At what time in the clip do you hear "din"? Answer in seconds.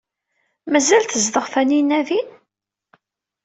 2.07-2.27